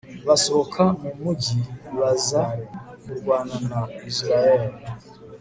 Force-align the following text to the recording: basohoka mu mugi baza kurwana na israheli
basohoka 0.27 0.83
mu 1.01 1.11
mugi 1.21 1.57
baza 1.97 2.41
kurwana 3.01 3.55
na 3.69 3.79
israheli 4.11 4.77